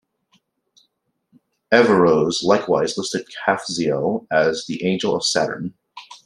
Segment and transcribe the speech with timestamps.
[1.71, 5.75] Averroes likewise listed Kafziel as the angel of Saturn.